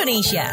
Indonesia. 0.00 0.48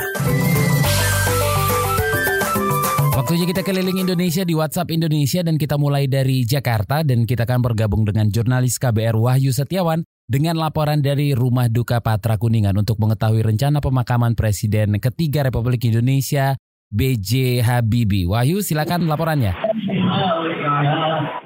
Waktunya 3.15 3.47
kita 3.47 3.63
keliling 3.63 4.03
Indonesia 4.03 4.43
di 4.43 4.51
WhatsApp 4.51 4.91
Indonesia 4.91 5.39
dan 5.39 5.55
kita 5.55 5.79
mulai 5.79 6.03
dari 6.11 6.43
Jakarta 6.43 6.99
dan 6.99 7.23
kita 7.23 7.47
akan 7.47 7.63
bergabung 7.63 8.03
dengan 8.03 8.27
jurnalis 8.27 8.75
KBR 8.75 9.15
Wahyu 9.15 9.55
Setiawan 9.55 10.03
dengan 10.27 10.59
laporan 10.59 10.99
dari 10.99 11.31
Rumah 11.31 11.71
Duka 11.71 12.03
Patra 12.03 12.35
Kuningan 12.35 12.75
untuk 12.75 12.99
mengetahui 12.99 13.39
rencana 13.39 13.79
pemakaman 13.79 14.35
Presiden 14.35 14.99
ketiga 14.99 15.47
Republik 15.47 15.79
Indonesia 15.87 16.59
BJ 16.91 17.63
Habibie. 17.63 18.27
Wahyu 18.27 18.59
silakan 18.59 19.07
laporannya. 19.07 19.55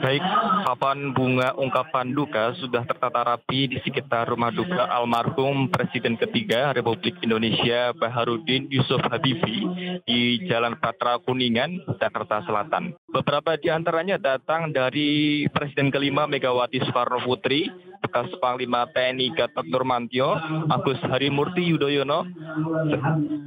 Baik, 0.01 0.23
papan 0.67 1.15
bunga 1.15 1.55
ungkapan 1.55 2.11
duka 2.11 2.51
sudah 2.59 2.83
tertata 2.83 3.23
rapi 3.23 3.71
di 3.71 3.77
sekitar 3.79 4.27
rumah 4.27 4.51
duka 4.51 4.91
almarhum 4.91 5.71
Presiden 5.71 6.19
ketiga 6.19 6.75
Republik 6.75 7.15
Indonesia 7.23 7.95
Baharudin 7.95 8.67
Yusuf 8.67 8.99
Habibie 9.07 10.01
di 10.03 10.43
Jalan 10.51 10.75
Patra 10.75 11.15
Kuningan, 11.23 11.79
Jakarta 11.95 12.43
Selatan. 12.43 12.91
Beberapa 13.07 13.55
di 13.55 13.71
antaranya 13.71 14.19
datang 14.19 14.75
dari 14.75 15.47
Presiden 15.47 15.95
kelima 15.95 16.27
Megawati 16.27 16.83
Soekarno 16.83 17.23
Putri, 17.23 17.71
bekas 18.03 18.35
Panglima 18.43 18.83
TNI 18.91 19.31
Gatot 19.31 19.67
Nurmantio, 19.71 20.35
Agus 20.67 20.99
Harimurti 21.07 21.63
Yudhoyono, 21.71 22.27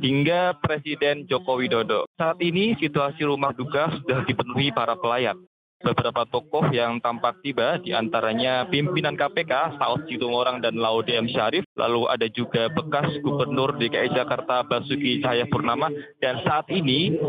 hingga 0.01 0.57
Presiden 0.65 1.29
Joko 1.29 1.61
Widodo. 1.61 2.09
Saat 2.17 2.41
ini 2.41 2.73
situasi 2.81 3.21
rumah 3.29 3.53
duka 3.53 3.93
sudah 4.01 4.25
dipenuhi 4.25 4.73
para 4.73 4.97
pelayat 4.97 5.37
beberapa 5.85 6.25
tokoh 6.25 6.73
yang 6.73 6.99
tampak 7.05 7.45
tiba, 7.45 7.77
di 7.79 7.93
antaranya 7.93 8.65
pimpinan 8.73 9.15
KPK, 9.15 9.77
Saud 9.77 10.09
Situmorang 10.09 10.65
dan 10.65 10.81
Laude 10.81 11.13
M. 11.13 11.29
Syarif, 11.29 11.69
lalu 11.77 12.09
ada 12.09 12.27
juga 12.33 12.73
bekas 12.73 13.21
Gubernur 13.21 13.77
DKI 13.77 14.17
Jakarta 14.17 14.65
Basuki 14.65 15.21
Cahayapurnama, 15.21 15.93
dan 16.25 16.41
saat 16.43 16.67
ini 16.73 17.21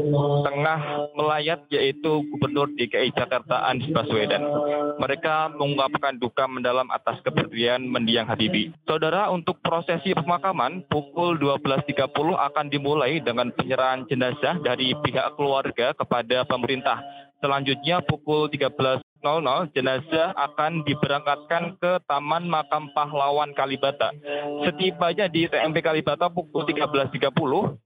tengah 0.48 1.12
melayat 1.20 1.68
yaitu 1.68 2.24
Gubernur 2.32 2.72
DKI 2.74 3.12
Jakarta 3.12 3.68
Anies 3.68 3.92
Baswedan. 3.92 4.42
Mereka 4.98 5.60
mengungkapkan 5.60 6.16
duka 6.16 6.48
mendalam 6.48 6.88
atas 6.88 7.20
kepergian 7.28 7.84
mendiang 7.84 8.26
Habibie. 8.26 8.72
Saudara, 8.88 9.28
untuk 9.36 9.60
prosesi 9.60 10.16
pemakaman 10.16 10.88
pukul 10.88 11.36
12.30 11.36 12.08
akan 12.16 12.66
dimulai 12.72 13.20
dengan 13.20 13.52
penyerahan 13.52 14.08
jenazah 14.08 14.62
dari 14.64 14.96
pihak 15.04 15.36
keluarga 15.36 15.92
kepada 15.92 16.48
pemerintah. 16.48 17.04
Selanjutnya 17.46 18.02
pukul 18.02 18.50
13.00 18.50 19.22
jenazah 19.78 20.34
akan 20.34 20.82
diberangkatkan 20.82 21.78
ke 21.78 22.02
Taman 22.10 22.50
Makam 22.50 22.90
Pahlawan 22.98 23.54
Kalibata. 23.54 24.10
Setibanya 24.66 25.30
di 25.30 25.46
TMP 25.46 25.86
Kalibata 25.86 26.26
pukul 26.34 26.66
13.30, 26.66 27.22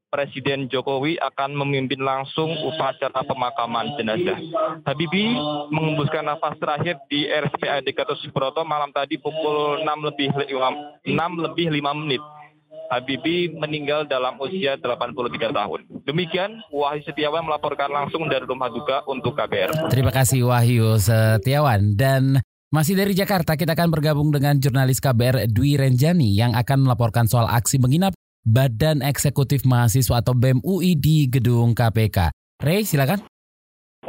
Presiden 0.08 0.72
Jokowi 0.72 1.20
akan 1.20 1.60
memimpin 1.60 2.00
langsung 2.00 2.56
upacara 2.72 3.20
pemakaman 3.28 4.00
jenazah. 4.00 4.40
Habibie 4.88 5.36
mengembuskan 5.76 6.24
nafas 6.24 6.56
terakhir 6.56 6.96
di 7.12 7.28
RSPAD 7.28 7.84
Gatot 7.92 8.16
Subroto 8.24 8.64
malam 8.64 8.96
tadi 8.96 9.20
pukul 9.20 9.84
6 9.84 10.08
lebih 10.08 10.32
5, 10.40 11.04
6 11.04 11.46
lebih 11.52 11.68
5 11.68 12.00
menit. 12.00 12.24
Habibie 12.90 13.54
meninggal 13.54 14.10
dalam 14.10 14.36
usia 14.42 14.74
83 14.82 15.54
tahun. 15.54 15.80
Demikian 16.10 16.58
Wahyu 16.74 17.06
Setiawan 17.06 17.46
melaporkan 17.46 17.94
langsung 17.94 18.26
dari 18.26 18.44
rumah 18.50 18.74
duka 18.74 19.06
untuk 19.06 19.38
KBR. 19.38 19.94
Terima 19.94 20.10
kasih 20.10 20.50
Wahyu 20.50 20.98
Setiawan 20.98 21.94
dan 21.94 22.42
masih 22.74 22.98
dari 22.98 23.14
Jakarta 23.14 23.54
kita 23.54 23.78
akan 23.78 23.90
bergabung 23.94 24.30
dengan 24.34 24.58
jurnalis 24.58 24.98
KBR 24.98 25.50
Dwi 25.54 25.78
Renjani 25.78 26.34
yang 26.34 26.58
akan 26.58 26.90
melaporkan 26.90 27.30
soal 27.30 27.46
aksi 27.46 27.78
menginap 27.78 28.18
Badan 28.42 29.06
Eksekutif 29.06 29.70
Mahasiswa 29.70 30.26
atau 30.26 30.34
BEM 30.34 30.66
UI 30.66 30.98
di 30.98 31.30
gedung 31.30 31.78
KPK. 31.78 32.34
Ray, 32.62 32.86
silakan. 32.86 33.22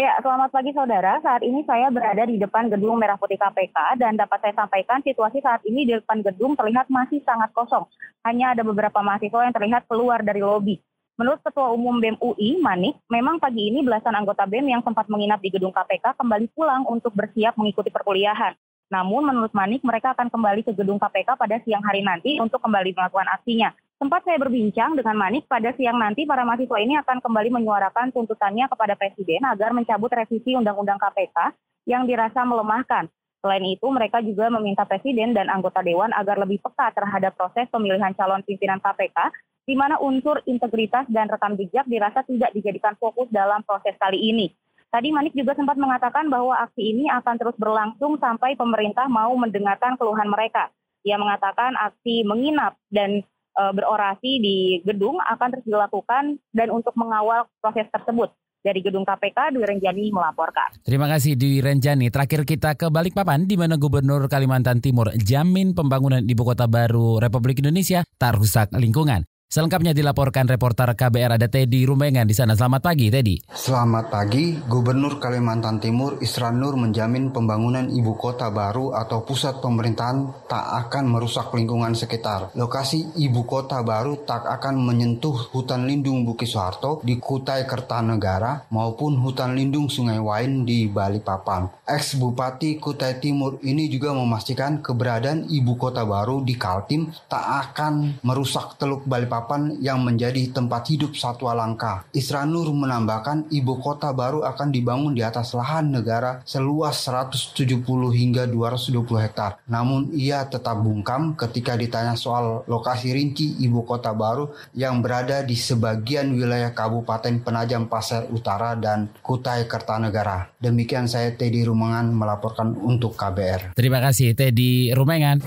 Ya, 0.01 0.17
selamat 0.25 0.49
pagi 0.49 0.73
saudara. 0.73 1.21
Saat 1.21 1.45
ini 1.45 1.61
saya 1.69 1.93
berada 1.93 2.25
di 2.25 2.41
depan 2.41 2.73
gedung 2.73 2.97
Merah 2.97 3.21
Putih 3.21 3.37
KPK 3.37 4.01
dan 4.01 4.17
dapat 4.17 4.41
saya 4.41 4.57
sampaikan 4.57 5.05
situasi 5.05 5.45
saat 5.45 5.61
ini 5.69 5.85
di 5.85 5.93
depan 5.93 6.25
gedung 6.25 6.57
terlihat 6.57 6.89
masih 6.89 7.21
sangat 7.21 7.53
kosong. 7.53 7.85
Hanya 8.25 8.57
ada 8.57 8.65
beberapa 8.65 8.97
mahasiswa 9.05 9.45
yang 9.45 9.53
terlihat 9.53 9.85
keluar 9.93 10.25
dari 10.25 10.41
lobi. 10.41 10.81
Menurut 11.21 11.45
Ketua 11.45 11.69
Umum 11.77 12.01
BEM 12.01 12.17
UI, 12.17 12.65
Manik, 12.65 12.97
memang 13.13 13.37
pagi 13.45 13.69
ini 13.69 13.85
belasan 13.85 14.17
anggota 14.17 14.49
BEM 14.49 14.73
yang 14.73 14.81
sempat 14.81 15.05
menginap 15.13 15.45
di 15.45 15.53
gedung 15.53 15.77
KPK 15.77 16.17
kembali 16.17 16.49
pulang 16.57 16.89
untuk 16.89 17.13
bersiap 17.13 17.61
mengikuti 17.61 17.93
perkuliahan. 17.93 18.57
Namun 18.89 19.29
menurut 19.29 19.53
Manik, 19.53 19.85
mereka 19.85 20.17
akan 20.17 20.33
kembali 20.33 20.65
ke 20.65 20.73
gedung 20.81 20.97
KPK 20.97 21.37
pada 21.37 21.61
siang 21.61 21.85
hari 21.85 22.01
nanti 22.01 22.41
untuk 22.41 22.65
kembali 22.65 22.97
melakukan 22.97 23.29
aksinya. 23.37 23.77
Sempat 24.01 24.25
saya 24.25 24.41
berbincang 24.41 24.97
dengan 24.97 25.13
Manik 25.13 25.45
pada 25.45 25.77
siang 25.77 26.01
nanti 26.01 26.25
para 26.25 26.41
mahasiswa 26.41 26.81
ini 26.81 26.97
akan 27.05 27.21
kembali 27.21 27.53
menyuarakan 27.53 28.17
tuntutannya 28.17 28.65
kepada 28.73 28.97
Presiden 28.97 29.45
agar 29.45 29.77
mencabut 29.77 30.09
revisi 30.09 30.57
Undang-Undang 30.57 30.97
KPK 30.97 31.53
yang 31.85 32.09
dirasa 32.09 32.41
melemahkan. 32.49 33.13
Selain 33.45 33.61
itu, 33.61 33.85
mereka 33.93 34.25
juga 34.25 34.49
meminta 34.49 34.89
Presiden 34.89 35.37
dan 35.37 35.53
anggota 35.53 35.85
Dewan 35.85 36.17
agar 36.17 36.41
lebih 36.41 36.65
peka 36.65 36.97
terhadap 36.97 37.37
proses 37.37 37.69
pemilihan 37.69 38.17
calon 38.17 38.41
pimpinan 38.41 38.81
KPK, 38.81 39.37
di 39.69 39.77
mana 39.77 40.01
unsur 40.01 40.41
integritas 40.49 41.05
dan 41.13 41.29
rekam 41.29 41.61
jejak 41.61 41.85
dirasa 41.85 42.25
tidak 42.25 42.57
dijadikan 42.57 42.97
fokus 42.97 43.29
dalam 43.29 43.61
proses 43.69 43.93
kali 44.01 44.17
ini. 44.17 44.49
Tadi 44.89 45.13
Manik 45.13 45.37
juga 45.37 45.53
sempat 45.53 45.77
mengatakan 45.77 46.33
bahwa 46.33 46.57
aksi 46.57 46.89
ini 46.89 47.05
akan 47.13 47.37
terus 47.37 47.57
berlangsung 47.61 48.17
sampai 48.17 48.57
pemerintah 48.57 49.13
mau 49.13 49.37
mendengarkan 49.37 50.01
keluhan 50.01 50.33
mereka. 50.33 50.73
Ia 51.05 51.21
mengatakan 51.21 51.77
aksi 51.77 52.25
menginap 52.25 52.81
dan 52.89 53.25
uh, 53.57 53.73
berorasi 53.75 54.39
di 54.39 54.57
gedung 54.87 55.19
akan 55.19 55.49
terus 55.55 55.67
dilakukan 55.67 56.39
dan 56.55 56.69
untuk 56.71 56.95
mengawal 56.95 57.47
proses 57.59 57.89
tersebut. 57.91 58.31
Dari 58.61 58.85
gedung 58.85 59.09
KPK, 59.09 59.57
Dwi 59.57 59.65
Renjani 59.65 60.13
melaporkan. 60.13 60.85
Terima 60.85 61.09
kasih 61.09 61.33
Dwi 61.33 61.65
Renjani. 61.65 62.13
Terakhir 62.13 62.45
kita 62.45 62.77
ke 62.77 62.93
Balikpapan, 62.93 63.49
di 63.49 63.57
mana 63.57 63.81
Gubernur 63.81 64.29
Kalimantan 64.29 64.85
Timur 64.85 65.09
jamin 65.17 65.73
pembangunan 65.73 66.21
ibu 66.21 66.45
kota 66.45 66.69
baru 66.69 67.17
Republik 67.25 67.65
Indonesia 67.65 68.05
tak 68.21 68.37
rusak 68.37 68.69
lingkungan. 68.77 69.25
Selengkapnya 69.51 69.91
dilaporkan 69.91 70.47
reporter 70.47 70.95
KBR 70.95 71.35
ada 71.35 71.51
Teddy 71.51 71.83
Rumengan 71.83 72.23
di 72.23 72.31
sana. 72.31 72.55
Selamat 72.55 72.87
pagi, 72.87 73.11
Teddy. 73.11 73.51
Selamat 73.51 74.07
pagi. 74.07 74.55
Gubernur 74.63 75.19
Kalimantan 75.19 75.83
Timur 75.83 76.23
Isran 76.23 76.63
Nur 76.63 76.79
menjamin 76.79 77.35
pembangunan 77.35 77.91
ibu 77.91 78.15
kota 78.15 78.47
baru 78.55 78.95
atau 78.95 79.27
pusat 79.27 79.59
pemerintahan 79.59 80.47
tak 80.47 80.87
akan 80.87 81.11
merusak 81.11 81.51
lingkungan 81.51 81.99
sekitar. 81.99 82.55
Lokasi 82.55 83.19
ibu 83.19 83.43
kota 83.43 83.83
baru 83.83 84.23
tak 84.23 84.47
akan 84.47 84.87
menyentuh 84.87 85.51
hutan 85.51 85.83
lindung 85.83 86.23
Bukit 86.23 86.47
Soeharto 86.47 87.03
di 87.03 87.19
Kutai 87.19 87.67
Kertanegara 87.67 88.71
maupun 88.71 89.19
hutan 89.19 89.59
lindung 89.59 89.91
Sungai 89.91 90.23
Wain 90.23 90.63
di 90.63 90.87
Balikpapan. 90.87 91.91
Ex 91.91 92.15
Bupati 92.23 92.79
Kutai 92.79 93.19
Timur 93.19 93.59
ini 93.67 93.91
juga 93.91 94.15
memastikan 94.15 94.79
keberadaan 94.79 95.51
ibu 95.51 95.75
kota 95.75 96.07
baru 96.07 96.39
di 96.39 96.55
Kaltim 96.55 97.11
tak 97.27 97.75
akan 97.75 98.23
merusak 98.23 98.79
Teluk 98.79 99.03
Balikpapan 99.11 99.40
Yang 99.81 99.99
menjadi 100.01 100.43
tempat 100.53 100.87
hidup 100.93 101.17
satwa 101.19 101.57
langka. 101.57 102.07
Isranur 102.15 102.71
menambahkan 102.71 103.51
ibu 103.51 103.81
kota 103.83 104.13
baru 104.15 104.47
akan 104.47 104.69
dibangun 104.71 105.13
di 105.17 105.25
atas 105.25 105.57
lahan 105.57 105.91
negara 105.91 106.41
seluas 106.47 107.03
170 107.03 107.83
hingga 108.15 108.47
220 108.47 109.25
hektar. 109.25 109.59
Namun 109.67 110.15
ia 110.15 110.47
tetap 110.47 110.79
bungkam 110.79 111.35
ketika 111.35 111.75
ditanya 111.75 112.15
soal 112.15 112.63
lokasi 112.71 113.11
rinci 113.11 113.59
ibu 113.65 113.83
kota 113.83 114.15
baru 114.15 114.53
yang 114.77 115.03
berada 115.03 115.43
di 115.43 115.59
sebagian 115.59 116.31
wilayah 116.37 116.71
Kabupaten 116.71 117.43
Penajam 117.43 117.91
Pasir 117.91 118.31
Utara 118.31 118.79
dan 118.79 119.11
Kutai 119.25 119.67
Kertanegara. 119.67 120.53
Demikian 120.61 121.11
saya 121.11 121.35
Teddy 121.35 121.67
Rumengan 121.67 122.13
melaporkan 122.15 122.77
untuk 122.79 123.19
KBR. 123.19 123.75
Terima 123.75 123.99
kasih 123.99 124.37
Teddy 124.37 124.93
Rumengan. 124.95 125.43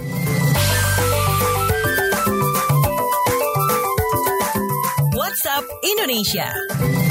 Indonesia. 5.83 7.02